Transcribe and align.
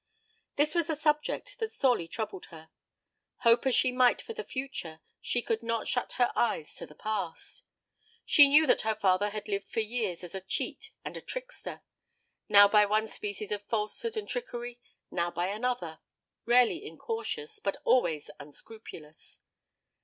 This 0.55 0.73
was 0.73 0.89
a 0.89 0.95
subject 0.95 1.59
that 1.59 1.71
sorely 1.71 2.07
troubled 2.07 2.45
her. 2.47 2.71
Hope 3.41 3.67
as 3.67 3.75
she 3.75 3.91
might 3.91 4.19
for 4.19 4.33
the 4.33 4.43
future, 4.43 4.99
she 5.21 5.43
could 5.43 5.61
not 5.61 5.87
shut 5.87 6.13
her 6.13 6.31
eyes 6.35 6.73
to 6.77 6.87
the 6.87 6.95
past. 6.95 7.65
She 8.25 8.47
knew 8.47 8.65
that 8.65 8.81
her 8.81 8.95
father 8.95 9.29
had 9.29 9.47
lived 9.47 9.67
for 9.67 9.81
years 9.81 10.23
as 10.23 10.33
a 10.33 10.41
cheat 10.41 10.89
and 11.05 11.15
a 11.17 11.21
trickster 11.21 11.83
now 12.49 12.67
by 12.67 12.83
one 12.83 13.05
species 13.07 13.51
of 13.51 13.61
falsehood 13.67 14.17
and 14.17 14.27
trickery, 14.27 14.79
now 15.11 15.29
by 15.29 15.49
another 15.49 15.99
rarely 16.47 16.83
incautious, 16.83 17.59
but 17.59 17.77
always 17.83 18.31
unscrupulous. 18.39 19.39